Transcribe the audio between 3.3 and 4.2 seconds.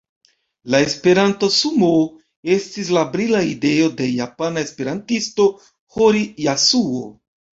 ideo de